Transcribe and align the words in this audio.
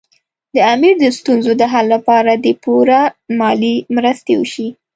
د 0.55 0.57
امیر 0.73 0.95
د 1.03 1.05
ستونزو 1.17 1.51
د 1.57 1.63
حل 1.71 1.85
لپاره 1.95 2.31
دې 2.43 2.53
پوره 2.63 2.99
مالي 3.39 3.75
مرستې 3.95 4.33
وشي. 4.37 4.67